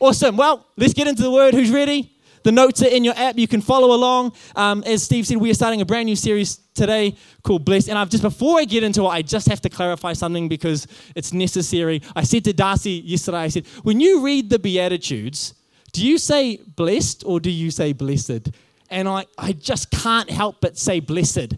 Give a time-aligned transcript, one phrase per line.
[0.00, 0.36] Awesome.
[0.36, 1.54] Well, let's get into the word.
[1.54, 2.12] Who's ready?
[2.44, 3.36] The notes are in your app.
[3.36, 4.32] You can follow along.
[4.54, 7.88] Um, as Steve said, we are starting a brand new series today called Blessed.
[7.88, 10.86] And I've just, before I get into it, I just have to clarify something because
[11.16, 12.00] it's necessary.
[12.14, 15.54] I said to Darcy yesterday, I said, when you read the Beatitudes,
[15.92, 18.50] do you say blessed or do you say blessed?
[18.90, 21.56] And I, I just can't help but say blessed.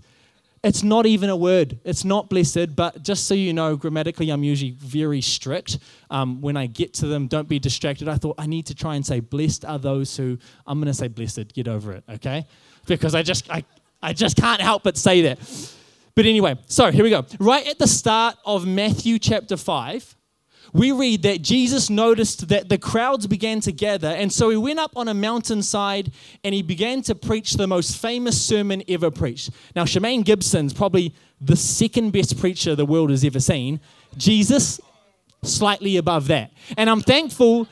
[0.63, 1.79] It's not even a word.
[1.85, 5.79] It's not blessed, but just so you know, grammatically, I'm usually very strict.
[6.11, 8.09] Um, when I get to them, don't be distracted.
[8.09, 10.95] I thought I need to try and say, blessed are those who, I'm going to
[10.95, 12.47] say blessed, get over it, okay?
[12.87, 13.65] Because I just, I,
[14.03, 15.39] I just can't help but say that.
[16.15, 17.25] But anyway, so here we go.
[17.39, 20.15] Right at the start of Matthew chapter 5,
[20.73, 24.79] we read that Jesus noticed that the crowds began to gather, and so he went
[24.79, 26.13] up on a mountainside
[26.45, 29.51] and he began to preach the most famous sermon ever preached.
[29.75, 33.81] Now, Shemaine Gibson's probably the second best preacher the world has ever seen.
[34.17, 34.81] Jesus,
[35.43, 36.53] slightly above that.
[36.77, 37.67] And I'm thankful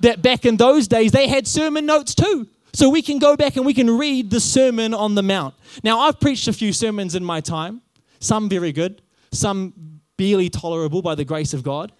[0.00, 2.46] that back in those days they had sermon notes too.
[2.72, 5.54] So we can go back and we can read the Sermon on the Mount.
[5.82, 7.82] Now, I've preached a few sermons in my time,
[8.20, 11.90] some very good, some barely tolerable by the grace of God.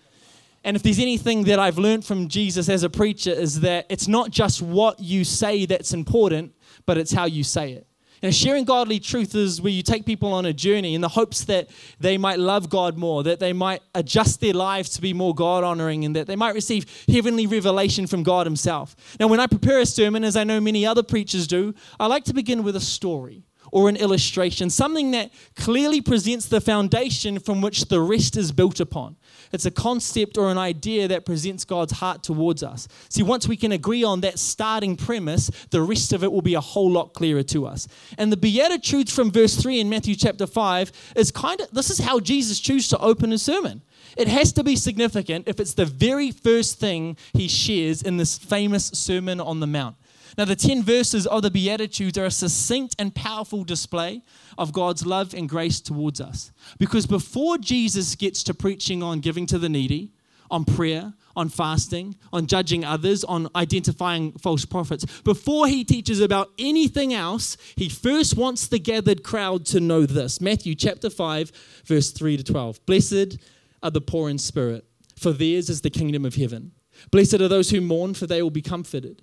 [0.62, 4.08] And if there's anything that I've learned from Jesus as a preacher, is that it's
[4.08, 6.54] not just what you say that's important,
[6.86, 7.86] but it's how you say it.
[8.22, 11.44] And sharing godly truth is where you take people on a journey in the hopes
[11.44, 15.34] that they might love God more, that they might adjust their lives to be more
[15.34, 18.94] God honoring, and that they might receive heavenly revelation from God Himself.
[19.18, 22.24] Now, when I prepare a sermon, as I know many other preachers do, I like
[22.24, 27.60] to begin with a story or an illustration, something that clearly presents the foundation from
[27.60, 29.16] which the rest is built upon.
[29.52, 32.86] It's a concept or an idea that presents God's heart towards us.
[33.08, 36.54] See, once we can agree on that starting premise, the rest of it will be
[36.54, 37.88] a whole lot clearer to us.
[38.18, 41.98] And the Beatitudes from verse 3 in Matthew chapter 5 is kind of this is
[41.98, 43.82] how Jesus chooses to open his sermon.
[44.16, 48.38] It has to be significant if it's the very first thing he shares in this
[48.38, 49.96] famous Sermon on the Mount.
[50.38, 54.22] Now, the 10 verses of the Beatitudes are a succinct and powerful display
[54.58, 56.52] of God's love and grace towards us.
[56.78, 60.12] Because before Jesus gets to preaching on giving to the needy,
[60.50, 66.50] on prayer, on fasting, on judging others, on identifying false prophets, before he teaches about
[66.58, 70.40] anything else, he first wants the gathered crowd to know this.
[70.40, 71.52] Matthew chapter 5,
[71.84, 72.84] verse 3 to 12.
[72.86, 73.38] Blessed
[73.82, 74.84] are the poor in spirit,
[75.16, 76.72] for theirs is the kingdom of heaven.
[77.10, 79.22] Blessed are those who mourn, for they will be comforted.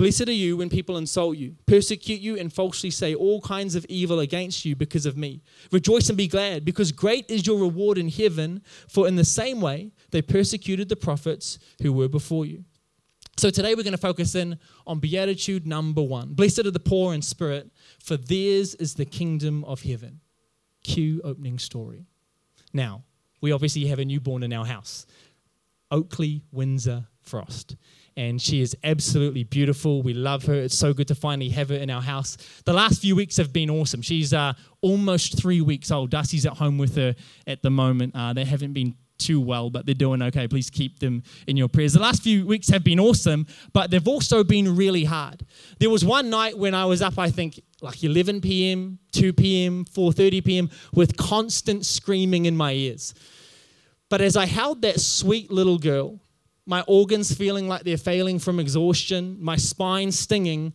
[0.00, 3.84] Blessed are you when people insult you, persecute you, and falsely say all kinds of
[3.90, 5.42] evil against you because of me.
[5.72, 9.60] Rejoice and be glad, because great is your reward in heaven, for in the same
[9.60, 12.64] way they persecuted the prophets who were before you.
[13.36, 16.32] So today we're going to focus in on beatitude number one.
[16.32, 17.70] Blessed are the poor in spirit,
[18.02, 20.20] for theirs is the kingdom of heaven.
[20.82, 22.06] Cue opening story.
[22.72, 23.04] Now,
[23.42, 25.04] we obviously have a newborn in our house
[25.90, 27.76] Oakley Windsor Frost
[28.16, 30.02] and she is absolutely beautiful.
[30.02, 30.54] We love her.
[30.54, 32.36] It's so good to finally have her in our house.
[32.64, 34.02] The last few weeks have been awesome.
[34.02, 36.10] She's uh, almost three weeks old.
[36.10, 37.14] Dusty's at home with her
[37.46, 38.14] at the moment.
[38.14, 40.48] Uh, they haven't been too well, but they're doing okay.
[40.48, 41.92] Please keep them in your prayers.
[41.92, 45.44] The last few weeks have been awesome, but they've also been really hard.
[45.78, 49.84] There was one night when I was up, I think, like 11 p.m., 2 p.m.,
[49.84, 53.14] 4:30 p.m., with constant screaming in my ears.
[54.08, 56.18] But as I held that sweet little girl
[56.70, 60.72] my organs feeling like they're failing from exhaustion, my spine stinging,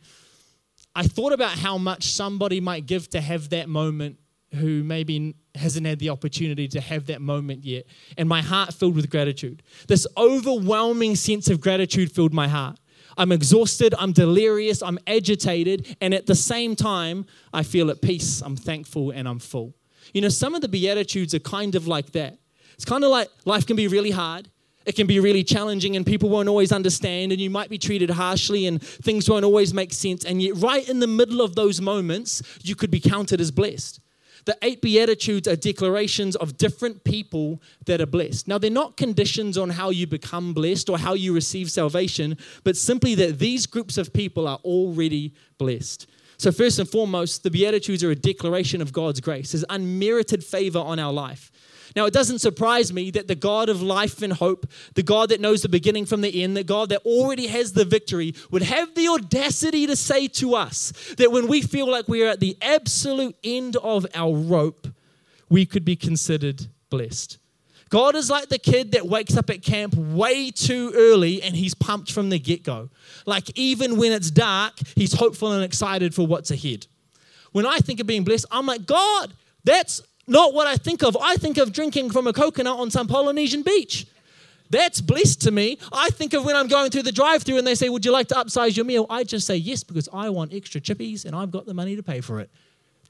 [0.93, 4.17] I thought about how much somebody might give to have that moment
[4.55, 7.85] who maybe hasn't had the opportunity to have that moment yet.
[8.17, 9.63] And my heart filled with gratitude.
[9.87, 12.77] This overwhelming sense of gratitude filled my heart.
[13.17, 18.41] I'm exhausted, I'm delirious, I'm agitated, and at the same time, I feel at peace,
[18.41, 19.73] I'm thankful, and I'm full.
[20.13, 22.37] You know, some of the Beatitudes are kind of like that.
[22.73, 24.49] It's kind of like life can be really hard.
[24.85, 28.09] It can be really challenging, and people won't always understand, and you might be treated
[28.09, 30.23] harshly, and things won't always make sense.
[30.25, 33.99] And yet, right in the middle of those moments, you could be counted as blessed.
[34.45, 38.47] The eight Beatitudes are declarations of different people that are blessed.
[38.47, 42.77] Now, they're not conditions on how you become blessed or how you receive salvation, but
[42.77, 46.07] simply that these groups of people are already blessed.
[46.37, 50.79] So, first and foremost, the Beatitudes are a declaration of God's grace, His unmerited favor
[50.79, 51.51] on our life.
[51.95, 55.39] Now, it doesn't surprise me that the God of life and hope, the God that
[55.39, 58.93] knows the beginning from the end, the God that already has the victory, would have
[58.95, 62.57] the audacity to say to us that when we feel like we are at the
[62.61, 64.87] absolute end of our rope,
[65.49, 67.37] we could be considered blessed.
[67.89, 71.75] God is like the kid that wakes up at camp way too early and he's
[71.75, 72.89] pumped from the get go.
[73.25, 76.87] Like, even when it's dark, he's hopeful and excited for what's ahead.
[77.53, 79.33] When I think of being blessed, I'm like, God,
[79.63, 81.17] that's not what I think of.
[81.21, 84.07] I think of drinking from a coconut on some Polynesian beach.
[84.69, 85.77] That's blessed to me.
[85.93, 88.11] I think of when I'm going through the drive through and they say, Would you
[88.11, 89.05] like to upsize your meal?
[89.09, 92.03] I just say yes because I want extra chippies and I've got the money to
[92.03, 92.49] pay for it.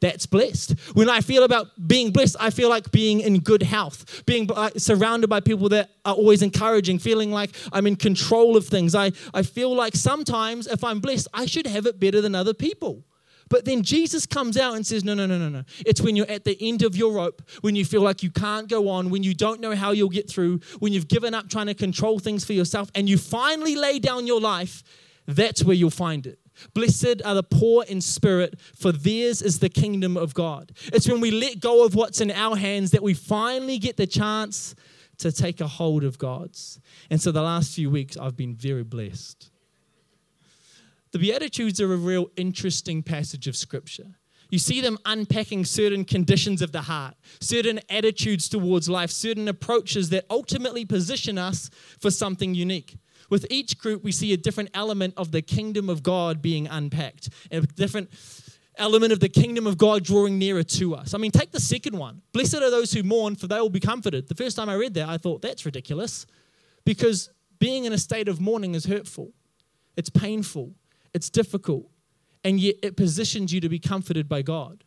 [0.02, 0.78] That's blessed.
[0.94, 4.72] When I feel about being blessed, I feel like being in good health, being uh,
[4.78, 8.94] surrounded by people that are always encouraging, feeling like I'm in control of things.
[8.94, 12.54] I, I feel like sometimes if I'm blessed, I should have it better than other
[12.54, 13.04] people.
[13.50, 15.64] But then Jesus comes out and says, No, no, no, no, no.
[15.86, 18.68] It's when you're at the end of your rope, when you feel like you can't
[18.68, 21.68] go on, when you don't know how you'll get through, when you've given up trying
[21.68, 24.84] to control things for yourself, and you finally lay down your life,
[25.28, 26.40] that's where you'll find it.
[26.74, 30.72] Blessed are the poor in spirit, for theirs is the kingdom of God.
[30.94, 34.08] It's when we let go of what's in our hands that we finally get the
[34.08, 34.74] chance
[35.18, 36.80] to take a hold of God's.
[37.10, 39.52] And so the last few weeks, I've been very blessed.
[41.16, 44.18] The Beatitudes are a real interesting passage of Scripture.
[44.50, 50.10] You see them unpacking certain conditions of the heart, certain attitudes towards life, certain approaches
[50.10, 51.70] that ultimately position us
[52.02, 52.98] for something unique.
[53.30, 57.30] With each group, we see a different element of the kingdom of God being unpacked,
[57.50, 58.10] a different
[58.76, 61.14] element of the kingdom of God drawing nearer to us.
[61.14, 62.24] I mean, take the second one.
[62.34, 64.28] Blessed are those who mourn, for they will be comforted.
[64.28, 66.26] The first time I read that, I thought, that's ridiculous
[66.84, 69.32] because being in a state of mourning is hurtful,
[69.96, 70.74] it's painful,
[71.16, 71.90] it's difficult,
[72.44, 74.84] and yet it positions you to be comforted by God.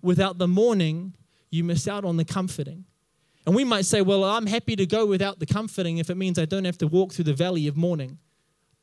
[0.00, 1.14] Without the mourning,
[1.50, 2.86] you miss out on the comforting.
[3.44, 6.38] And we might say, well, I'm happy to go without the comforting if it means
[6.38, 8.18] I don't have to walk through the valley of mourning.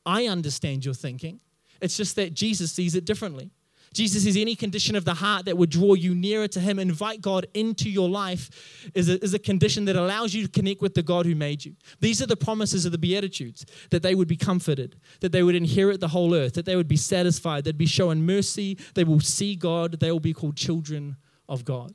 [0.05, 1.41] I understand your thinking.
[1.81, 3.49] It's just that Jesus sees it differently.
[3.93, 7.21] Jesus says any condition of the heart that would draw you nearer to Him, invite
[7.21, 10.93] God into your life, is a, is a condition that allows you to connect with
[10.95, 11.75] the God who made you.
[11.99, 15.55] These are the promises of the Beatitudes that they would be comforted, that they would
[15.55, 19.19] inherit the whole earth, that they would be satisfied, they'd be shown mercy, they will
[19.19, 21.15] see God, they will be called children
[21.47, 21.93] of God.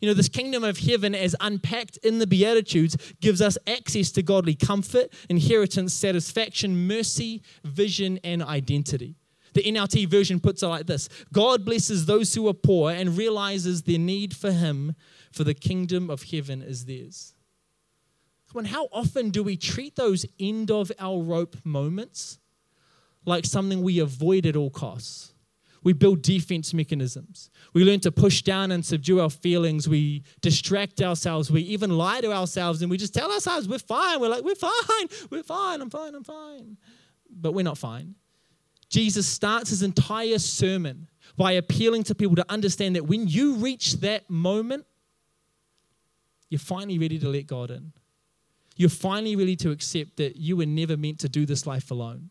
[0.00, 4.22] You know, this kingdom of heaven, as unpacked in the Beatitudes, gives us access to
[4.22, 9.16] godly comfort, inheritance, satisfaction, mercy, vision, and identity.
[9.52, 13.82] The NLT version puts it like this God blesses those who are poor and realizes
[13.82, 14.94] their need for Him,
[15.32, 17.34] for the kingdom of heaven is theirs.
[18.50, 22.38] Come on, how often do we treat those end of our rope moments
[23.24, 25.34] like something we avoid at all costs?
[25.82, 27.48] We build defense mechanisms.
[27.72, 29.88] We learn to push down and subdue our feelings.
[29.88, 31.50] We distract ourselves.
[31.50, 34.20] We even lie to ourselves and we just tell ourselves we're fine.
[34.20, 35.08] We're like, we're fine.
[35.30, 35.80] We're fine.
[35.80, 36.14] I'm fine.
[36.14, 36.76] I'm fine.
[37.30, 38.14] But we're not fine.
[38.90, 43.94] Jesus starts his entire sermon by appealing to people to understand that when you reach
[44.00, 44.84] that moment,
[46.50, 47.92] you're finally ready to let God in.
[48.76, 52.30] You're finally ready to accept that you were never meant to do this life alone.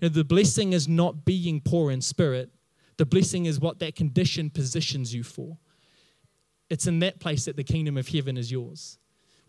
[0.00, 2.50] You know, the blessing is not being poor in spirit,
[2.96, 5.58] the blessing is what that condition positions you for.
[6.68, 8.99] It's in that place that the kingdom of heaven is yours.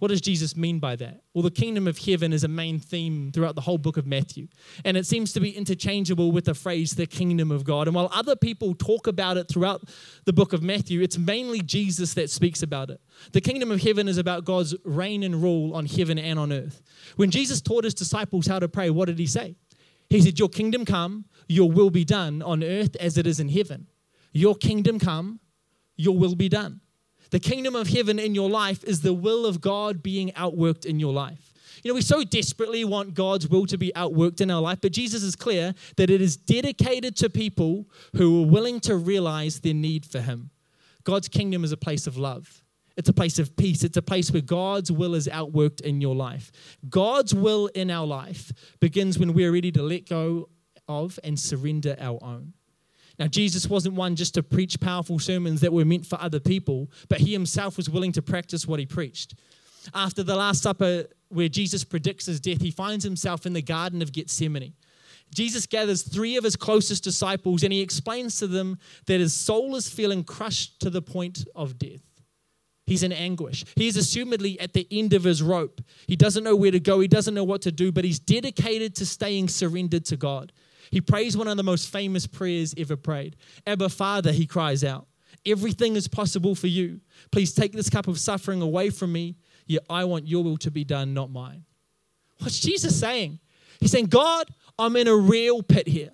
[0.02, 1.22] What does Jesus mean by that?
[1.36, 4.48] Well, the kingdom of heaven is a main theme throughout the whole book of Matthew.
[4.84, 7.88] And it seems to be interchangeable with the phrase the kingdom of God.
[7.88, 9.88] And while other people talk about it throughout
[10.26, 13.00] the book of Matthew, it's mainly Jesus that speaks about it.
[13.34, 16.82] The kingdom of heaven is about God's reign and rule on heaven and on earth.
[17.18, 19.56] When Jesus taught his disciples how to pray, what did he say?
[20.10, 23.50] He said, Your kingdom come, your will be done on earth as it is in
[23.50, 23.86] heaven.
[24.34, 25.42] Your kingdom come,
[25.96, 26.82] your will be done.
[27.32, 31.00] The kingdom of heaven in your life is the will of God being outworked in
[31.00, 31.54] your life.
[31.84, 34.92] You know, we so desperately want God's will to be outworked in our life, but
[34.92, 39.74] Jesus is clear that it is dedicated to people who are willing to realize their
[39.74, 40.52] need for Him.
[41.04, 42.64] God's kingdom is a place of love.
[42.98, 43.84] It's a place of peace.
[43.84, 46.52] It's a place where God's will is outworked in your life.
[46.90, 50.50] God's will in our life begins when we're ready to let go
[50.88, 52.54] of and surrender our own.
[53.20, 56.90] Now, Jesus wasn't one just to preach powerful sermons that were meant for other people,
[57.10, 59.36] but he himself was willing to practice what he preached.
[59.94, 64.02] After the Last Supper, where Jesus predicts his death, he finds himself in the Garden
[64.02, 64.74] of Gethsemane.
[65.34, 69.76] Jesus gathers three of his closest disciples and he explains to them that his soul
[69.76, 72.02] is feeling crushed to the point of death.
[72.86, 73.64] He's in anguish.
[73.76, 75.80] He is assumedly at the end of his rope.
[76.08, 78.96] He doesn't know where to go, he doesn't know what to do, but he's dedicated
[78.98, 80.52] to staying surrendered to God.
[80.92, 83.38] He prays one of the most famous prayers ever prayed.
[83.66, 85.08] Abba, Father, he cries out,
[85.46, 87.00] everything is possible for you.
[87.32, 90.70] Please take this cup of suffering away from me, yet I want your will to
[90.70, 91.64] be done, not mine.
[92.40, 93.40] What's Jesus saying?
[93.80, 96.12] He's saying, God, I'm in a real pit here.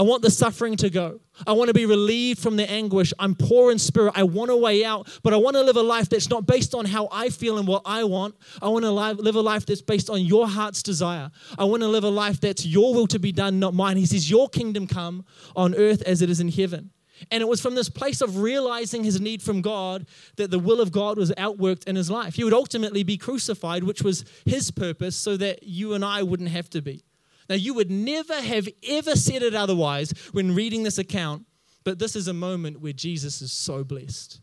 [0.00, 1.20] I want the suffering to go.
[1.46, 3.12] I want to be relieved from the anguish.
[3.18, 4.14] I'm poor in spirit.
[4.16, 6.74] I want a way out, but I want to live a life that's not based
[6.74, 8.34] on how I feel and what I want.
[8.62, 11.30] I want to live a life that's based on your heart's desire.
[11.58, 13.98] I want to live a life that's your will to be done, not mine.
[13.98, 16.92] He says, Your kingdom come on earth as it is in heaven.
[17.30, 20.80] And it was from this place of realizing his need from God that the will
[20.80, 22.36] of God was outworked in his life.
[22.36, 26.48] He would ultimately be crucified, which was his purpose, so that you and I wouldn't
[26.48, 27.04] have to be.
[27.50, 31.46] Now, you would never have ever said it otherwise when reading this account,
[31.82, 34.40] but this is a moment where Jesus is so blessed.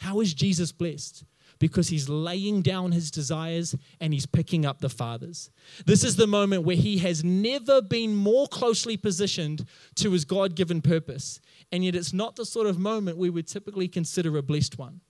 [0.00, 1.24] How is Jesus blessed?
[1.60, 5.50] Because he's laying down his desires and he's picking up the Father's.
[5.86, 10.56] This is the moment where he has never been more closely positioned to his God
[10.56, 11.40] given purpose.
[11.70, 15.02] And yet, it's not the sort of moment we would typically consider a blessed one.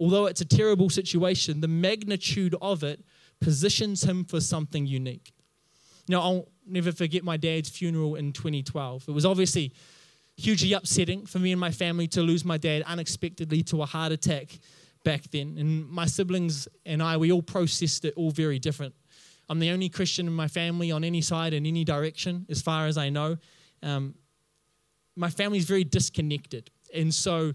[0.00, 3.04] Although it's a terrible situation, the magnitude of it
[3.40, 5.32] positions him for something unique.
[6.08, 9.04] Now, I'll never forget my dad's funeral in 2012.
[9.08, 9.72] It was obviously
[10.36, 14.12] hugely upsetting for me and my family to lose my dad unexpectedly to a heart
[14.12, 14.58] attack
[15.04, 15.56] back then.
[15.58, 18.94] And my siblings and I, we all processed it all very different.
[19.48, 22.86] I'm the only Christian in my family on any side in any direction, as far
[22.86, 23.36] as I know.
[23.82, 24.14] Um,
[25.16, 26.70] my family's very disconnected.
[26.94, 27.52] And so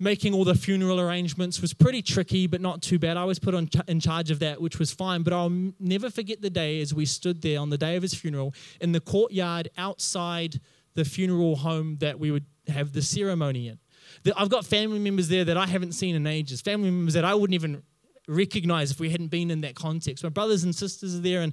[0.00, 3.18] making all the funeral arrangements was pretty tricky, but not too bad.
[3.18, 5.22] I was put ch- in charge of that, which was fine.
[5.22, 8.02] But I'll m- never forget the day as we stood there on the day of
[8.02, 10.58] his funeral in the courtyard outside
[10.94, 13.78] the funeral home that we would have the ceremony in.
[14.22, 17.26] The, I've got family members there that I haven't seen in ages, family members that
[17.26, 17.82] I wouldn't even
[18.26, 20.24] recognize if we hadn't been in that context.
[20.24, 21.52] My brothers and sisters are there, and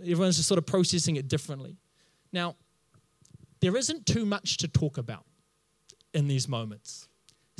[0.00, 1.76] everyone's just sort of processing it differently.
[2.32, 2.56] Now,
[3.60, 5.24] there isn't too much to talk about
[6.12, 7.08] in these moments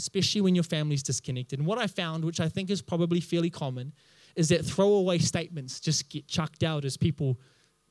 [0.03, 1.59] especially when your family's disconnected.
[1.59, 3.93] And what I found, which I think is probably fairly common,
[4.35, 7.39] is that throwaway statements just get chucked out as people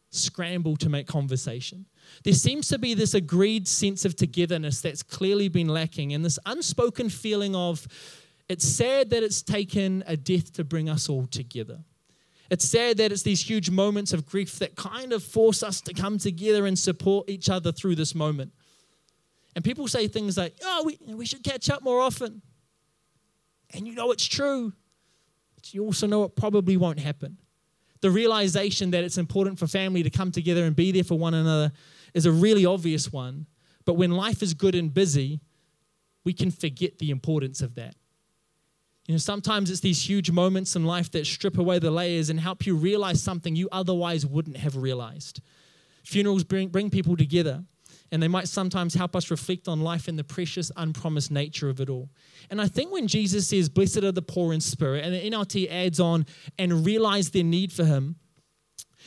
[0.09, 1.85] scramble to make conversation.
[2.25, 6.37] There seems to be this agreed sense of togetherness that's clearly been lacking, and this
[6.45, 7.87] unspoken feeling of
[8.49, 11.79] it's sad that it's taken a death to bring us all together.
[12.49, 15.93] It's sad that it's these huge moments of grief that kind of force us to
[15.93, 18.51] come together and support each other through this moment.
[19.55, 22.41] And people say things like, oh, we, we should catch up more often.
[23.73, 24.73] And you know it's true,
[25.55, 27.37] but you also know it probably won't happen.
[28.01, 31.33] The realization that it's important for family to come together and be there for one
[31.33, 31.71] another
[32.13, 33.45] is a really obvious one.
[33.85, 35.41] But when life is good and busy,
[36.23, 37.95] we can forget the importance of that.
[39.07, 42.39] You know, sometimes it's these huge moments in life that strip away the layers and
[42.39, 45.41] help you realize something you otherwise wouldn't have realized.
[46.03, 47.63] Funerals bring, bring people together
[48.11, 51.79] and they might sometimes help us reflect on life and the precious, unpromised nature of
[51.79, 52.09] it all.
[52.49, 55.71] And I think when Jesus says, Blessed are the poor in spirit, and the NLT
[55.71, 56.25] adds on,
[56.59, 58.17] and realize their need for Him,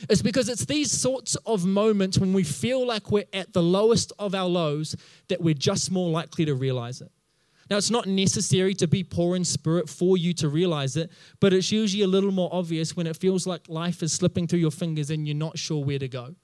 [0.09, 4.11] it's because it's these sorts of moments when we feel like we're at the lowest
[4.19, 4.95] of our lows
[5.29, 7.11] that we're just more likely to realize it.
[7.69, 11.51] Now, it's not necessary to be poor in spirit for you to realize it, but
[11.51, 14.71] it's usually a little more obvious when it feels like life is slipping through your
[14.71, 16.35] fingers and you're not sure where to go.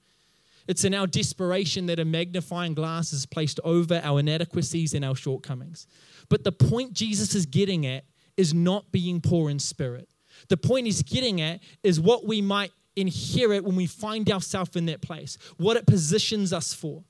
[0.68, 5.16] It's in our desperation that a magnifying glass is placed over our inadequacies and our
[5.16, 5.86] shortcomings.
[6.28, 8.04] But the point Jesus is getting at
[8.36, 10.08] is not being poor in spirit.
[10.48, 14.86] The point he's getting at is what we might inherit when we find ourselves in
[14.86, 17.04] that place, what it positions us for.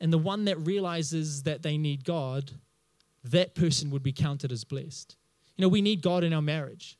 [0.00, 2.50] And the one that realizes that they need God,
[3.24, 5.16] that person would be counted as blessed.
[5.56, 6.98] You know, we need God in our marriage.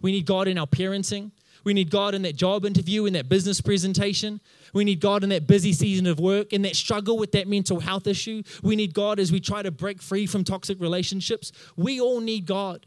[0.00, 1.32] We need God in our parenting.
[1.64, 4.40] We need God in that job interview, in that business presentation.
[4.72, 7.80] We need God in that busy season of work, in that struggle with that mental
[7.80, 8.42] health issue.
[8.62, 11.52] We need God as we try to break free from toxic relationships.
[11.76, 12.86] We all need God.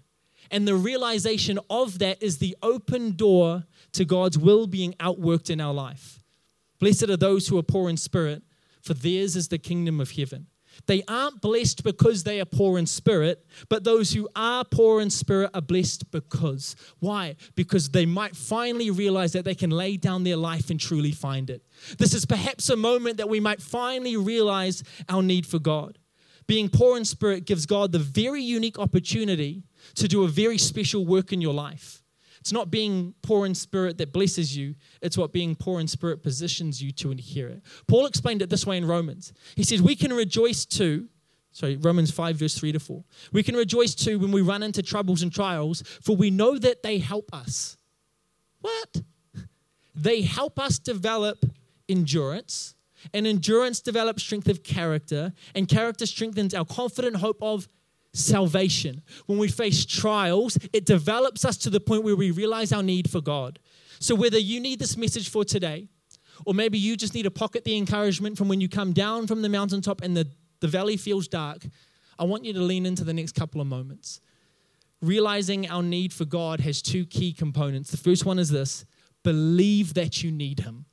[0.51, 3.63] And the realization of that is the open door
[3.94, 6.20] to God's will being outworked in our life.
[6.80, 8.44] Blessed are those who are poor in spirit,
[8.82, 10.48] for theirs is the kingdom of heaven.
[10.86, 15.10] They aren't blessed because they are poor in spirit, but those who are poor in
[15.10, 16.75] spirit are blessed because.
[17.00, 17.36] Why?
[17.56, 21.50] Because they might finally realize that they can lay down their life and truly find
[21.50, 21.63] it.
[21.98, 25.98] This is perhaps a moment that we might finally realize our need for God.
[26.46, 29.63] Being poor in spirit gives God the very unique opportunity
[29.96, 32.02] to do a very special work in your life.
[32.43, 36.21] It's not being poor in spirit that blesses you, it's what being poor in spirit
[36.21, 37.62] positions you to inherit.
[37.88, 39.31] Paul explained it this way in Romans.
[39.55, 41.07] He says, We can rejoice too.
[41.53, 43.01] Sorry, Romans 5, verse 3 to 4.
[43.31, 46.83] We can rejoice too when we run into troubles and trials, for we know that
[46.83, 47.77] they help us.
[48.59, 49.01] What?
[49.95, 51.45] They help us develop
[51.88, 52.75] endurance,
[53.13, 57.69] and endurance develops strength of character, and character strengthens our confident hope of
[58.13, 59.01] salvation.
[59.25, 63.10] When we face trials, it develops us to the point where we realize our need
[63.10, 63.60] for God.
[64.00, 65.88] So, whether you need this message for today,
[66.46, 69.41] Or maybe you just need to pocket the encouragement from when you come down from
[69.41, 70.27] the mountaintop and the,
[70.60, 71.65] the valley feels dark.
[72.17, 74.20] I want you to lean into the next couple of moments.
[75.01, 77.91] Realizing our need for God has two key components.
[77.91, 78.86] The first one is this
[79.24, 80.86] believe that you need Him.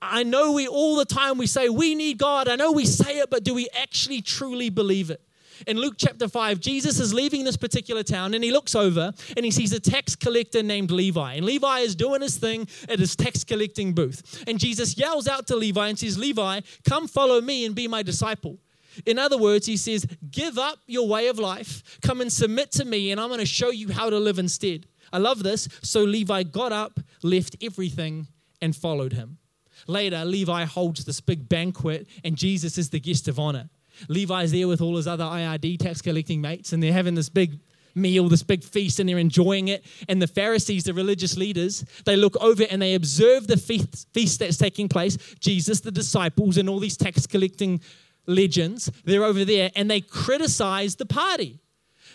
[0.00, 2.48] I know we all the time we say we need God.
[2.48, 5.20] I know we say it, but do we actually truly believe it?
[5.66, 9.44] In Luke chapter 5, Jesus is leaving this particular town and he looks over and
[9.44, 11.34] he sees a tax collector named Levi.
[11.34, 14.44] And Levi is doing his thing at his tax collecting booth.
[14.46, 18.02] And Jesus yells out to Levi and says, Levi, come follow me and be my
[18.02, 18.58] disciple.
[19.06, 22.84] In other words, he says, Give up your way of life, come and submit to
[22.84, 24.86] me, and I'm going to show you how to live instead.
[25.12, 25.68] I love this.
[25.82, 28.28] So Levi got up, left everything,
[28.60, 29.38] and followed him.
[29.86, 33.70] Later, Levi holds this big banquet, and Jesus is the guest of honor.
[34.08, 37.58] Levi's there with all his other IRD tax collecting mates, and they're having this big
[37.94, 39.84] meal, this big feast, and they're enjoying it.
[40.08, 44.56] And the Pharisees, the religious leaders, they look over and they observe the feast, that's
[44.56, 45.16] taking place.
[45.40, 47.80] Jesus, the disciples, and all these tax collecting
[48.26, 51.60] legends, they're over there, and they criticize the party.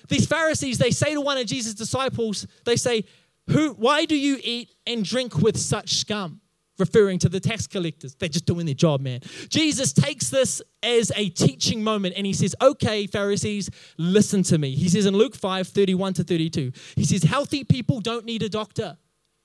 [0.08, 3.06] These Pharisees, they say to one of Jesus' disciples, they say,
[3.50, 6.42] Who, Why do you eat and drink with such scum?
[6.77, 8.15] Referring to the tax collectors.
[8.15, 9.22] They're just doing their job, man.
[9.50, 14.75] Jesus takes this as a teaching moment and he says, Okay, Pharisees, listen to me.
[14.75, 18.50] He says in Luke 5 31 to 32, he says, Healthy people don't need a
[18.50, 18.98] doctor,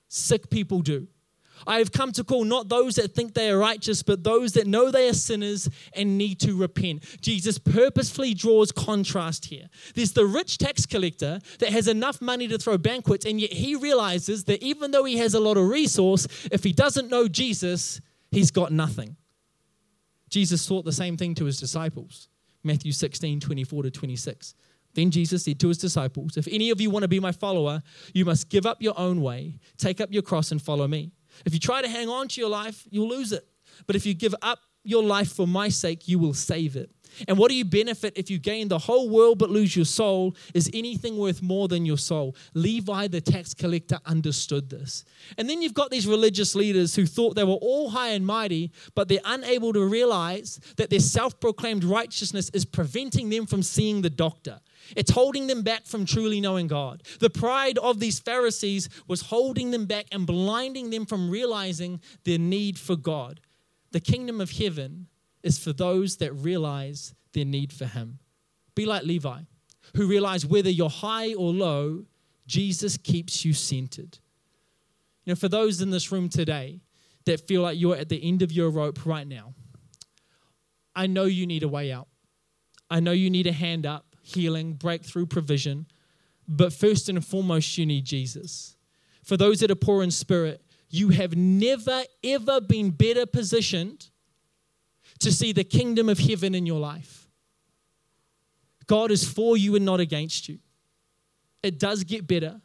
[0.07, 1.07] sick people do.
[1.67, 4.67] I have come to call not those that think they are righteous, but those that
[4.67, 7.21] know they are sinners and need to repent.
[7.21, 9.67] Jesus purposefully draws contrast here.
[9.95, 13.75] There's the rich tax collector that has enough money to throw banquets, and yet he
[13.75, 18.01] realizes that even though he has a lot of resource, if he doesn't know Jesus,
[18.31, 19.15] he's got nothing.
[20.29, 22.29] Jesus taught the same thing to his disciples.
[22.63, 24.55] Matthew 16, 24 to 26.
[24.93, 27.81] Then Jesus said to his disciples, If any of you want to be my follower,
[28.13, 31.11] you must give up your own way, take up your cross, and follow me.
[31.45, 33.47] If you try to hang on to your life, you'll lose it.
[33.87, 36.91] But if you give up your life for my sake, you will save it.
[37.27, 40.35] And what do you benefit if you gain the whole world but lose your soul?
[40.53, 42.35] Is anything worth more than your soul?
[42.53, 45.03] Levi, the tax collector, understood this.
[45.37, 48.71] And then you've got these religious leaders who thought they were all high and mighty,
[48.95, 54.01] but they're unable to realize that their self proclaimed righteousness is preventing them from seeing
[54.01, 54.59] the doctor.
[54.95, 57.03] It's holding them back from truly knowing God.
[57.19, 62.39] The pride of these Pharisees was holding them back and blinding them from realizing their
[62.39, 63.39] need for God.
[63.91, 65.07] The kingdom of heaven
[65.43, 68.19] is for those that realize their need for Him.
[68.75, 69.41] Be like Levi,
[69.95, 72.05] who realize whether you're high or low,
[72.47, 74.19] Jesus keeps you centered.
[75.23, 76.81] You know, for those in this room today
[77.25, 79.53] that feel like you're at the end of your rope right now,
[80.95, 82.07] I know you need a way out.
[82.89, 85.87] I know you need a hand up healing, breakthrough, provision.
[86.47, 88.75] But first and foremost, you need Jesus.
[89.23, 94.09] For those that are poor in spirit, you have never, ever been better positioned
[95.19, 97.29] to see the kingdom of heaven in your life.
[98.87, 100.59] God is for you and not against you.
[101.63, 102.59] It does get better.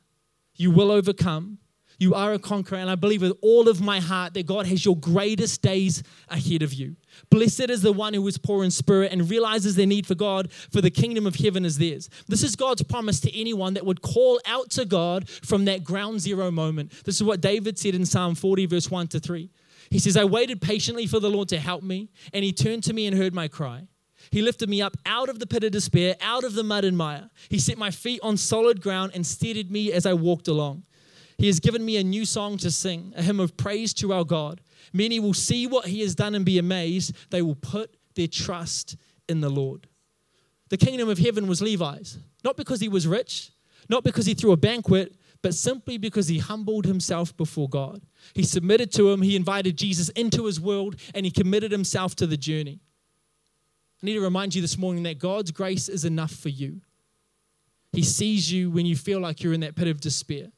[0.57, 1.59] You will overcome.
[1.99, 4.85] You are a conqueror, and I believe with all of my heart that God has
[4.85, 6.97] your greatest days ahead of you.
[7.31, 10.53] Blessed is the one who is poor in spirit and realizes their need for God,
[10.53, 12.11] for the kingdom of heaven is theirs.
[12.29, 16.21] This is God's promise to anyone that would call out to God from that ground
[16.21, 16.93] zero moment.
[17.05, 19.51] This is what David said in Psalm 40, verse 1 to 3.
[19.91, 22.93] He says, I waited patiently for the Lord to help me, and he turned to
[22.93, 23.87] me and heard my cry.
[24.31, 26.97] He lifted me up out of the pit of despair, out of the mud and
[26.97, 27.31] mire.
[27.49, 30.83] He set my feet on solid ground and steadied me as I walked along.
[31.39, 34.25] He has given me a new song to sing, a hymn of praise to our
[34.25, 34.61] God.
[34.93, 37.15] Many will see what he has done and be amazed.
[37.31, 38.97] They will put their trust
[39.29, 39.87] in the Lord.
[40.71, 43.51] The kingdom of heaven was Levi's, not because he was rich,
[43.89, 48.03] not because he threw a banquet, but simply because he humbled himself before God.
[48.35, 52.27] He submitted to him, he invited Jesus into his world, and he committed himself to
[52.27, 52.81] the journey.
[54.03, 56.81] I need to remind you this morning that God's grace is enough for you.
[57.93, 60.49] He sees you when you feel like you're in that pit of despair.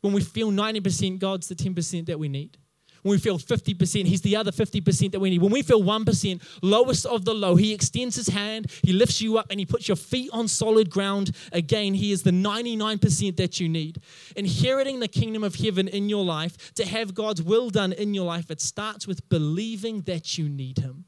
[0.00, 2.56] When we feel 90%, God's the 10% that we need.
[3.02, 5.40] When we feel 50%, He's the other 50% that we need.
[5.40, 9.38] When we feel 1%, lowest of the low, He extends His hand, He lifts you
[9.38, 11.94] up, and He puts your feet on solid ground again.
[11.94, 14.00] He is the 99% that you need.
[14.36, 18.26] Inheriting the kingdom of heaven in your life, to have God's will done in your
[18.26, 21.06] life, it starts with believing that you need Him.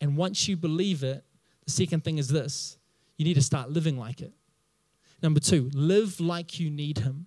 [0.00, 1.24] And once you believe it,
[1.64, 2.78] the second thing is this
[3.18, 4.32] you need to start living like it.
[5.22, 7.26] Number two, live like you need Him.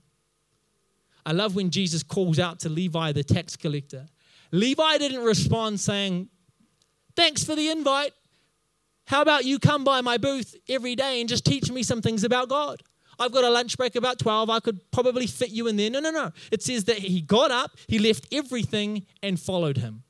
[1.26, 4.08] I love when Jesus calls out to Levi, the tax collector.
[4.52, 6.30] Levi didn't respond saying,
[7.16, 8.14] Thanks for the invite.
[9.06, 12.24] How about you come by my booth every day and just teach me some things
[12.24, 12.82] about God?
[13.20, 14.50] I've got a lunch break about 12.
[14.50, 15.90] I could probably fit you in there.
[15.90, 16.32] No, no, no.
[16.52, 20.04] It says that he got up, he left everything, and followed him.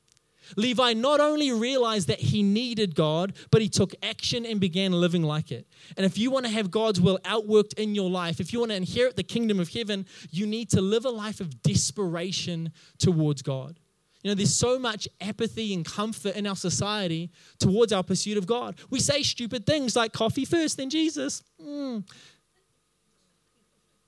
[0.56, 5.22] Levi not only realized that he needed God, but he took action and began living
[5.22, 5.66] like it.
[5.96, 8.70] And if you want to have God's will outworked in your life, if you want
[8.70, 13.42] to inherit the kingdom of heaven, you need to live a life of desperation towards
[13.42, 13.78] God.
[14.22, 18.46] You know, there's so much apathy and comfort in our society towards our pursuit of
[18.46, 18.76] God.
[18.88, 21.42] We say stupid things like coffee first, then Jesus.
[21.62, 22.08] Mm.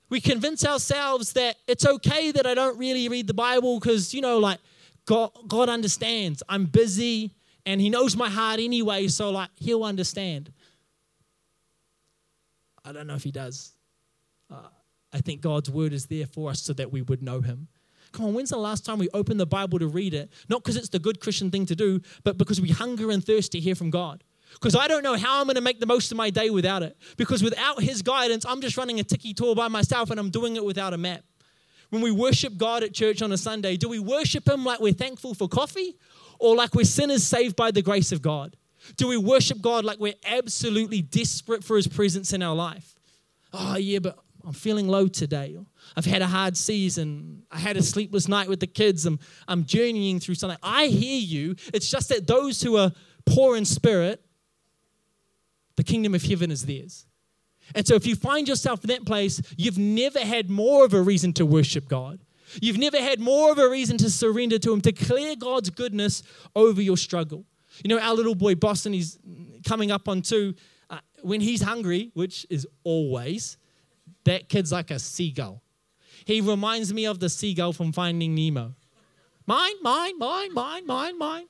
[0.09, 4.21] We convince ourselves that it's okay that I don't really read the Bible because, you
[4.21, 4.59] know, like
[5.07, 6.43] God, God understands.
[6.47, 7.33] I'm busy
[7.65, 10.51] and He knows my heart anyway, so like He'll understand.
[12.85, 13.71] I don't know if He does.
[14.51, 14.67] Uh,
[15.11, 17.67] I think God's word is there for us so that we would know Him.
[18.11, 20.31] Come on, when's the last time we opened the Bible to read it?
[20.49, 23.53] Not because it's the good Christian thing to do, but because we hunger and thirst
[23.53, 24.23] to hear from God.
[24.53, 26.83] Because I don't know how I'm going to make the most of my day without
[26.83, 26.97] it.
[27.17, 30.55] Because without His guidance, I'm just running a tiki tour by myself and I'm doing
[30.55, 31.23] it without a map.
[31.89, 34.93] When we worship God at church on a Sunday, do we worship Him like we're
[34.93, 35.95] thankful for coffee
[36.39, 38.55] or like we're sinners saved by the grace of God?
[38.95, 42.95] Do we worship God like we're absolutely desperate for His presence in our life?
[43.53, 45.57] Oh, yeah, but I'm feeling low today.
[45.95, 47.43] I've had a hard season.
[47.51, 49.05] I had a sleepless night with the kids.
[49.05, 50.59] I'm, I'm journeying through something.
[50.61, 51.55] I hear you.
[51.73, 52.91] It's just that those who are
[53.25, 54.23] poor in spirit,
[55.75, 57.06] the kingdom of heaven is theirs.
[57.75, 61.01] And so if you find yourself in that place, you've never had more of a
[61.01, 62.19] reason to worship God.
[62.61, 66.23] You've never had more of a reason to surrender to Him, to clear God's goodness
[66.55, 67.45] over your struggle.
[67.83, 69.19] You know, our little boy Boston, he's
[69.65, 70.55] coming up on two.
[70.89, 73.57] Uh, when he's hungry, which is always,
[74.23, 75.61] that kid's like a seagull.
[76.25, 78.73] He reminds me of the seagull from Finding Nemo.
[79.45, 81.45] Mine, mine, mine, mine, mine, mine.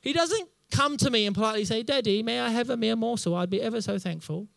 [0.00, 3.36] He doesn't come to me and politely say, Daddy, may I have a mere morsel?
[3.36, 4.48] I'd be ever so thankful.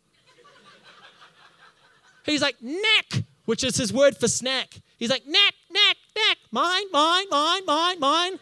[2.26, 4.82] He's like, Knack, which is his word for snack.
[4.98, 8.40] He's like, Knack, knack, knack, mine, mine, mine, mine, mine.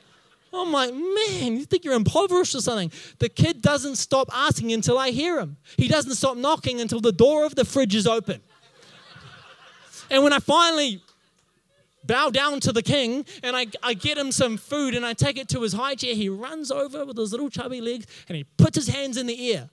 [0.53, 2.91] I'm like, man, you think you're impoverished or something?
[3.17, 5.57] The kid doesn't stop asking until I hear him.
[5.77, 8.39] He doesn't stop knocking until the door of the fridge is open.
[10.11, 11.01] and when I finally
[12.05, 15.37] bow down to the king and I, I get him some food and I take
[15.37, 18.43] it to his high chair, he runs over with his little chubby legs and he
[18.43, 19.69] puts his hands in the air.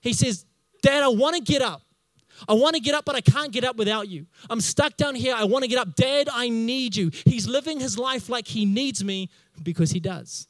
[0.00, 0.44] He says,
[0.82, 1.82] Dad, I want to get up.
[2.48, 4.26] I want to get up, but I can't get up without you.
[4.50, 5.34] I'm stuck down here.
[5.36, 5.94] I want to get up.
[5.94, 7.10] Dad, I need you.
[7.24, 9.30] He's living his life like he needs me
[9.62, 10.48] because he does.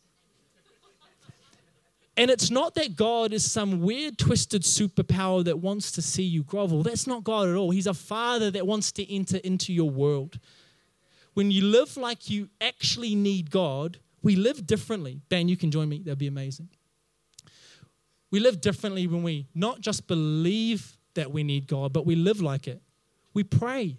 [2.17, 6.45] And it's not that God is some weird, twisted superpower that wants to see you
[6.45, 6.83] grovel.
[6.83, 7.71] That's not God at all.
[7.71, 10.39] He's a father that wants to enter into your world.
[11.35, 15.21] When you live like you actually need God, we live differently.
[15.29, 15.99] Ben, you can join me.
[15.99, 16.69] That'd be amazing.
[18.31, 22.41] We live differently when we not just believe that we need God, but we live
[22.41, 22.83] like it.
[23.33, 23.99] We pray.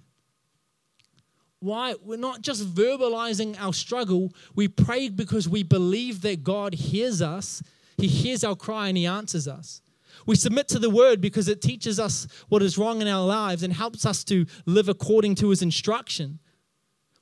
[1.60, 1.96] Why?
[2.02, 4.34] We're not just verbalizing our struggle.
[4.56, 7.64] We pray because we believe that God hears us,
[7.98, 9.82] He hears our cry, and He answers us.
[10.26, 13.64] We submit to the word because it teaches us what is wrong in our lives
[13.64, 16.40] and helps us to live according to His instruction.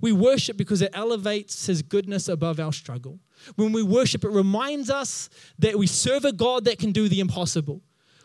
[0.04, 3.20] We worship because it elevates His goodness above our struggle.
[3.56, 7.22] When we worship, it reminds us that we serve a God that can do the
[7.22, 7.82] impossible.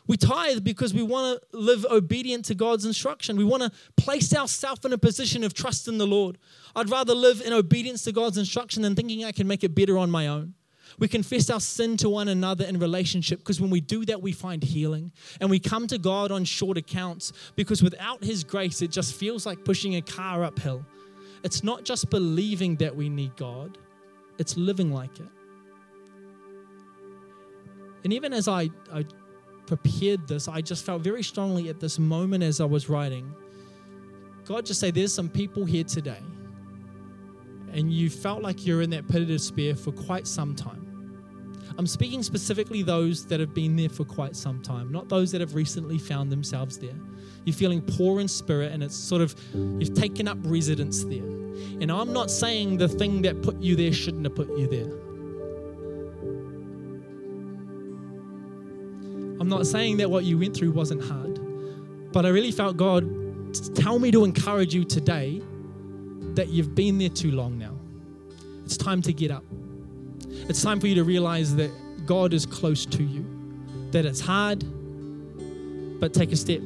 [0.09, 3.37] We tithe because we want to live obedient to God's instruction.
[3.37, 6.37] We want to place ourselves in a position of trust in the Lord.
[6.75, 9.99] I'd rather live in obedience to God's instruction than thinking I can make it better
[9.99, 10.55] on my own.
[10.99, 14.33] We confess our sin to one another in relationship because when we do that, we
[14.33, 15.13] find healing.
[15.41, 19.47] And we come to God on short accounts because without His grace, it just feels
[19.47, 20.85] like pushing a car uphill.
[21.45, 23.79] It's not just believing that we need God,
[24.39, 25.29] it's living like it.
[28.05, 29.05] And even as I, I
[29.67, 33.35] prepared this, I just felt very strongly at this moment as I was writing.
[34.45, 36.23] God just say, There's some people here today,
[37.73, 40.88] and you felt like you're in that pit of despair for quite some time.
[41.79, 45.41] I'm speaking specifically those that have been there for quite some time, not those that
[45.41, 46.97] have recently found themselves there.
[47.45, 51.23] You're feeling poor in spirit, and it's sort of you've taken up residence there.
[51.23, 54.93] And I'm not saying the thing that put you there shouldn't have put you there.
[59.41, 63.09] I'm not saying that what you went through wasn't hard, but I really felt God
[63.77, 65.41] tell me to encourage you today
[66.35, 67.77] that you've been there too long now.
[68.65, 69.45] It's time to get up.
[70.49, 71.71] It's time for you to realize that
[72.07, 73.23] God is close to you,
[73.91, 74.65] that it's hard,
[76.01, 76.63] but take a step.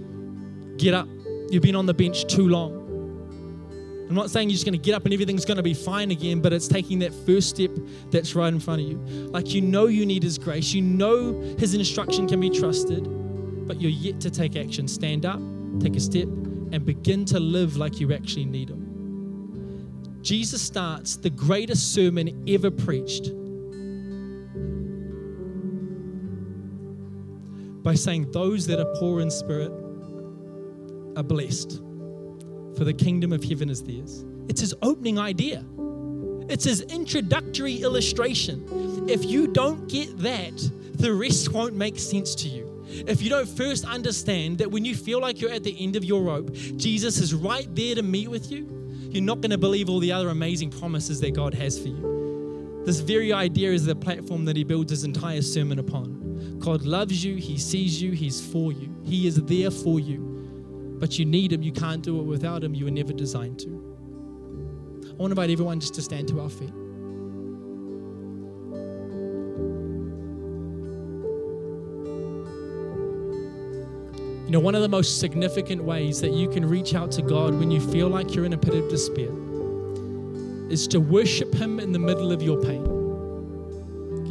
[0.76, 1.08] Get up.
[1.50, 2.78] You've been on the bench too long.
[4.08, 6.12] I'm not saying you're just going to get up and everything's going to be fine
[6.12, 7.72] again, but it's taking that first step
[8.12, 8.98] that's right in front of you.
[8.98, 13.02] Like you know you need His grace, you know His instruction can be trusted,
[13.66, 14.86] but you're yet to take action.
[14.86, 15.40] Stand up,
[15.80, 20.20] take a step, and begin to live like you actually need Him.
[20.22, 23.32] Jesus starts the greatest sermon ever preached
[27.82, 29.72] by saying, Those that are poor in spirit
[31.16, 31.78] are blessed,
[32.76, 34.24] for the kingdom of heaven is theirs.
[34.48, 35.64] It's his opening idea,
[36.48, 39.08] it's his introductory illustration.
[39.08, 40.56] If you don't get that,
[40.94, 42.84] the rest won't make sense to you.
[43.06, 46.04] If you don't first understand that when you feel like you're at the end of
[46.04, 48.68] your rope, Jesus is right there to meet with you,
[49.10, 52.82] you're not going to believe all the other amazing promises that God has for you.
[52.84, 56.21] This very idea is the platform that he builds his entire sermon upon.
[56.62, 60.96] God loves you, he sees you, he's for you, he is there for you.
[61.00, 63.68] But you need him, you can't do it without him, you were never designed to.
[63.68, 66.72] I want to invite everyone just to stand to our feet.
[74.46, 77.58] You know, one of the most significant ways that you can reach out to God
[77.58, 79.32] when you feel like you're in a pit of despair
[80.70, 82.91] is to worship Him in the middle of your pain.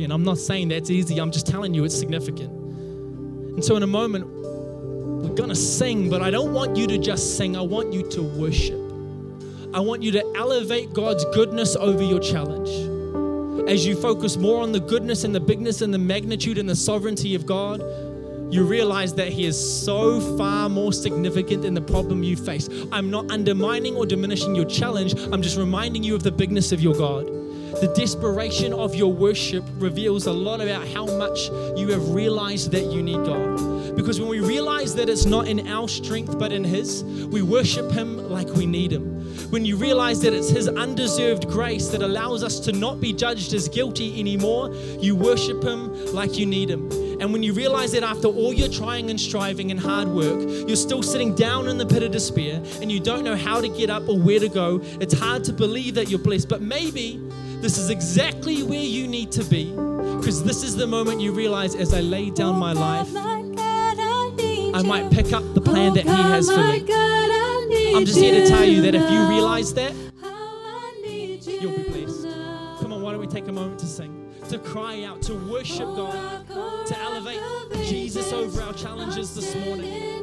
[0.02, 2.50] Again, I'm not saying that's easy, I'm just telling you it's significant.
[2.50, 6.98] And so, in a moment, we're going to sing, but I don't want you to
[6.98, 8.80] just sing, I want you to worship.
[9.76, 12.70] I want you to elevate God's goodness over your challenge.
[13.70, 16.76] As you focus more on the goodness and the bigness and the magnitude and the
[16.76, 17.82] sovereignty of God,
[18.52, 22.68] you realize that He is so far more significant than the problem you face.
[22.92, 26.82] I'm not undermining or diminishing your challenge, I'm just reminding you of the bigness of
[26.82, 27.41] your God.
[27.80, 32.92] The desperation of your worship reveals a lot about how much you have realized that
[32.92, 33.96] you need God.
[33.96, 37.92] Because when we realize that it's not in our strength but in His, we worship
[37.92, 39.22] Him like we need Him.
[39.52, 43.54] When you realize that it's His undeserved grace that allows us to not be judged
[43.54, 46.90] as guilty anymore, you worship Him like you need Him.
[47.22, 50.76] And when you realize that after all your trying and striving and hard work, you're
[50.76, 53.90] still sitting down in the pit of despair and you don't know how to get
[53.90, 56.50] up or where to go, it's hard to believe that you're blessed.
[56.50, 57.22] But maybe
[57.62, 59.72] this is exactly where you need to be
[60.18, 65.12] because this is the moment you realize as I lay down my life, I might
[65.12, 67.96] pick up the plan that He has for me.
[67.96, 69.94] I'm just here to tell you that if you realize that,
[71.62, 72.24] you'll be blessed.
[72.82, 74.22] Come on, why don't we take a moment to sing?
[74.52, 76.46] to cry out, to worship God,
[76.88, 77.40] to elevate
[77.86, 80.22] Jesus over our challenges this morning.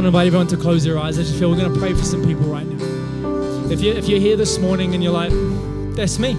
[0.00, 1.18] Want to invite everyone to close their eyes.
[1.18, 3.70] I just feel we're going to pray for some people right now.
[3.70, 5.30] If, you, if you're here this morning and you're like,
[5.94, 6.30] that's me,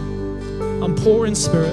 [0.84, 1.72] I'm poor in spirit.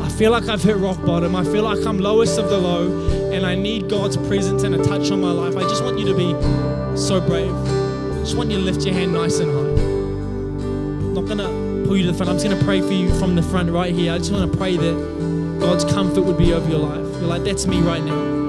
[0.00, 1.36] I feel like I've hit rock bottom.
[1.36, 4.82] I feel like I'm lowest of the low and I need God's presence and a
[4.82, 5.54] touch on my life.
[5.54, 7.52] I just want you to be so brave.
[7.52, 9.82] I just want you to lift your hand nice and high.
[9.82, 12.30] I'm not going to pull you to the front.
[12.30, 14.14] I'm just going to pray for you from the front right here.
[14.14, 17.20] I just want to pray that God's comfort would be over your life.
[17.20, 18.41] You're like, that's me right now.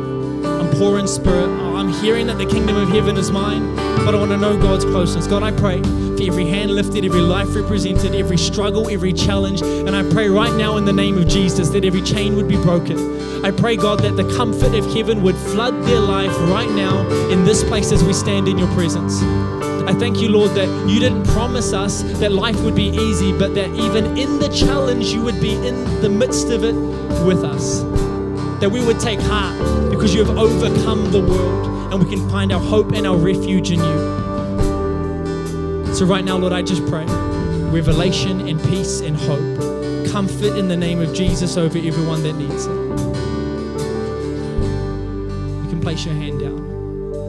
[0.78, 1.50] Poor in spirit.
[1.50, 4.86] I'm hearing that the kingdom of heaven is mine, but I want to know God's
[4.86, 5.28] closeness.
[5.28, 9.62] God, I pray for every hand lifted, every life represented, every struggle, every challenge.
[9.62, 12.58] And I pray right now in the name of Jesus that every chain would be
[12.58, 13.46] broken.
[13.46, 17.46] I pray, God, that the comfort of heaven would flood their life right now in
[17.46, 19.22] this place as we stand in your presence.
[19.88, 23.54] I thank you, Lord, that you didn't promise us that life would be easy, but
[23.56, 26.76] that even in the challenge, you would be in the midst of it
[27.26, 27.84] with us.
[28.64, 32.50] That we would take heart because you have overcome the world and we can find
[32.54, 33.98] our hope and our refuge in you.
[35.94, 37.04] So, right now, Lord, I just pray
[37.74, 42.66] revelation and peace and hope, comfort in the name of Jesus over everyone that needs
[42.66, 42.72] it.
[45.64, 46.64] You can place your hand down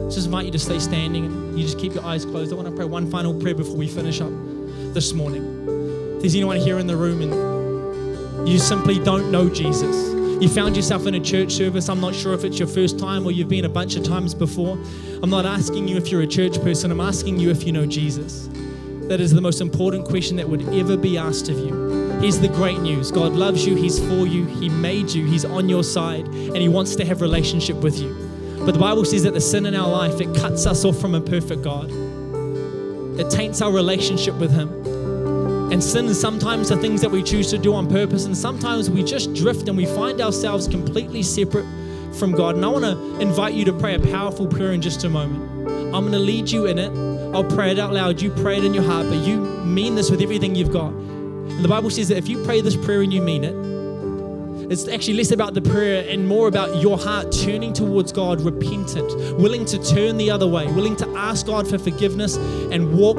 [0.09, 2.53] just invite you to stay standing and you just keep your eyes closed.
[2.53, 4.31] I want to pray one final prayer before we finish up
[4.93, 5.43] this morning.
[6.15, 10.75] If there's anyone here in the room and you simply don't know Jesus, you found
[10.75, 11.87] yourself in a church service.
[11.87, 14.33] I'm not sure if it's your first time or you've been a bunch of times
[14.33, 14.77] before.
[15.23, 17.85] I'm not asking you if you're a church person, I'm asking you if you know
[17.85, 18.49] Jesus.
[19.07, 22.19] That is the most important question that would ever be asked of you.
[22.19, 25.69] Here's the great news God loves you, He's for you, He made you, He's on
[25.69, 28.13] your side, and He wants to have relationship with you.
[28.65, 31.15] But the Bible says that the sin in our life, it cuts us off from
[31.15, 31.89] a perfect God.
[33.19, 34.84] It taints our relationship with Him.
[35.71, 38.89] And sin is sometimes the things that we choose to do on purpose, and sometimes
[38.89, 41.65] we just drift and we find ourselves completely separate
[42.13, 42.55] from God.
[42.55, 45.41] And I want to invite you to pray a powerful prayer in just a moment.
[45.93, 46.91] I'm going to lead you in it.
[47.35, 48.21] I'll pray it out loud.
[48.21, 50.91] You pray it in your heart, but you mean this with everything you've got.
[50.91, 53.55] And the Bible says that if you pray this prayer and you mean it,
[54.71, 59.39] it's actually less about the prayer and more about your heart turning towards God, repentant,
[59.39, 63.17] willing to turn the other way, willing to ask God for forgiveness and walk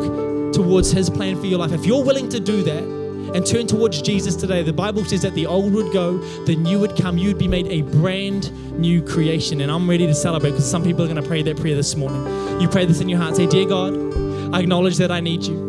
[0.56, 1.72] towards His plan for your life.
[1.72, 5.34] If you're willing to do that and turn towards Jesus today, the Bible says that
[5.34, 6.16] the old would go,
[6.46, 7.18] the new would come.
[7.18, 9.60] You would be made a brand new creation.
[9.60, 11.94] And I'm ready to celebrate because some people are going to pray that prayer this
[11.94, 12.60] morning.
[12.60, 13.36] You pray this in your heart.
[13.36, 15.66] Say, Dear God, I acknowledge that I need you.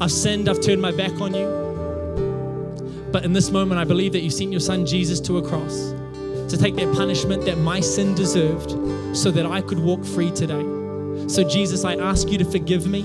[0.00, 1.60] I've sinned, I've turned my back on you.
[3.12, 5.92] But in this moment, I believe that you sent your son Jesus to a cross
[6.48, 8.70] to take that punishment that my sin deserved
[9.14, 10.81] so that I could walk free today.
[11.32, 13.00] So, Jesus, I ask you to forgive me,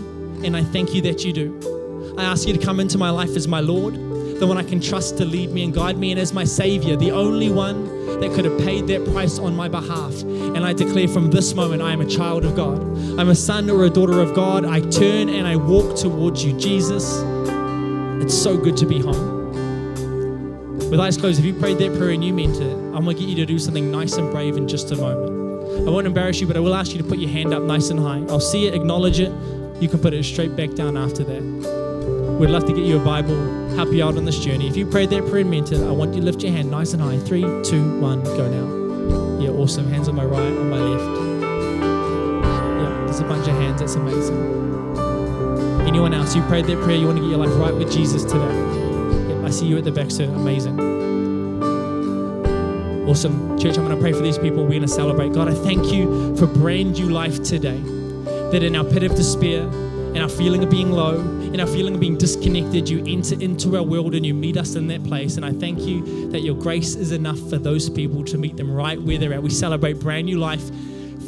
[0.45, 2.13] and I thank you that you do.
[2.17, 4.81] I ask you to come into my life as my Lord, the one I can
[4.81, 7.85] trust to lead me and guide me, and as my Savior, the only one
[8.19, 10.23] that could have paid that price on my behalf.
[10.23, 12.81] And I declare from this moment, I am a child of God.
[13.17, 14.65] I'm a son or a daughter of God.
[14.65, 17.21] I turn and I walk towards you, Jesus.
[18.21, 19.53] It's so good to be home.
[20.91, 23.21] With eyes closed, if you prayed that prayer and you meant it, I'm going to
[23.21, 25.46] get you to do something nice and brave in just a moment.
[25.67, 27.89] I won't embarrass you, but I will ask you to put your hand up nice
[27.89, 28.23] and high.
[28.29, 29.31] I'll see it, acknowledge it.
[29.81, 31.41] You can put it straight back down after that.
[32.39, 33.35] We'd love to get you a Bible,
[33.75, 34.67] help you out on this journey.
[34.67, 36.69] If you prayed that prayer and meant it, I want you to lift your hand
[36.71, 37.19] nice and high.
[37.19, 39.39] Three, two, one, go now.
[39.39, 39.87] Yeah, awesome.
[39.89, 41.21] Hands on my right, on my left.
[42.81, 43.79] Yeah, there's a bunch of hands.
[43.79, 44.37] That's amazing.
[45.87, 46.35] Anyone else?
[46.35, 49.43] You prayed that prayer, you want to get your life right with Jesus today.
[49.43, 50.25] I see you at the back, sir.
[50.25, 50.96] Amazing.
[53.07, 53.57] Awesome.
[53.57, 54.63] Church, I'm going to pray for these people.
[54.63, 55.31] We're going to celebrate.
[55.31, 57.79] God, I thank you for brand new life today.
[58.51, 61.21] That in our pit of despair, in our feeling of being low,
[61.53, 64.75] in our feeling of being disconnected, you enter into our world and you meet us
[64.75, 65.37] in that place.
[65.37, 68.69] And I thank you that your grace is enough for those people to meet them
[68.69, 69.41] right where they're at.
[69.41, 70.69] We celebrate brand new life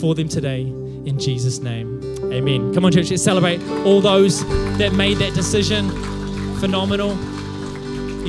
[0.01, 2.04] for them today in Jesus' name.
[2.34, 2.74] Amen.
[2.74, 4.45] Come on, church, let's celebrate all those
[4.78, 5.89] that made that decision.
[6.60, 7.18] Phenomenal.